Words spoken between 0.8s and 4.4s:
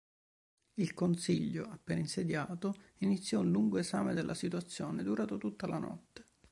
Consiglio, appena insediato, iniziò un lungo esame della